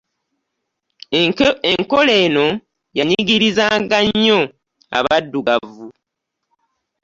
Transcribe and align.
Enkola 1.71 2.13
eno 2.25 2.45
yanyigirizanga 2.97 3.97
nnyo 4.07 4.39
abadduggavu. 4.97 5.85